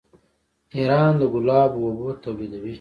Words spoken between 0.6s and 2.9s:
ایران د ګلابو اوبه تولیدوي.